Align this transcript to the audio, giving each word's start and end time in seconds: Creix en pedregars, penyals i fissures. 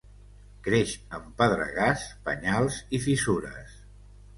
Creix 0.67 0.93
en 1.19 1.29
pedregars, 1.43 2.09
penyals 2.31 2.83
i 3.01 3.05
fissures. 3.09 3.83